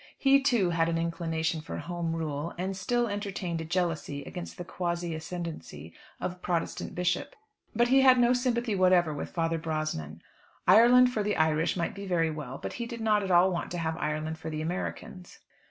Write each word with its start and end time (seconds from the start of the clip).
He, 0.17 0.41
too, 0.41 0.71
had 0.71 0.89
an 0.89 0.97
inclination 0.97 1.61
for 1.61 1.77
Home 1.77 2.15
Rule, 2.15 2.55
and 2.57 2.75
still 2.75 3.07
entertained 3.07 3.61
a 3.61 3.65
jealousy 3.65 4.23
against 4.23 4.57
the 4.57 4.65
quasi 4.65 5.13
ascendency 5.13 5.93
of 6.19 6.31
a 6.31 6.35
Protestant 6.37 6.95
bishop; 6.95 7.35
but 7.75 7.89
he 7.89 8.01
had 8.01 8.17
no 8.17 8.33
sympathy 8.33 8.73
whatever 8.73 9.13
with 9.13 9.29
Father 9.29 9.59
Brosnan. 9.59 10.23
Ireland 10.67 11.13
for 11.13 11.21
the 11.21 11.37
Irish 11.37 11.77
might 11.77 11.93
be 11.93 12.07
very 12.07 12.31
well, 12.31 12.57
but 12.57 12.73
he 12.73 12.87
did 12.87 12.99
not 12.99 13.21
at 13.21 13.29
all 13.29 13.51
want 13.51 13.69
to 13.69 13.77
have 13.77 13.95
Ireland 13.97 14.39
for 14.39 14.49
the 14.49 14.63
Americans. 14.63 15.37